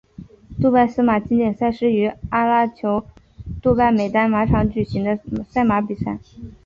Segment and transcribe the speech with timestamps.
[0.59, 3.03] 杜拜司马经典赛是于阿联酋
[3.61, 6.17] 杜拜美丹马场举行的赛马比赛。